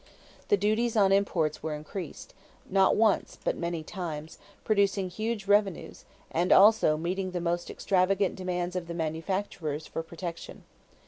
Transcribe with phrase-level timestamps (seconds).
[0.47, 2.33] The duties on imports were increased,
[2.67, 8.75] not once but many times, producing huge revenues and also meeting the most extravagant demands
[8.75, 10.63] of the manufacturers for protection.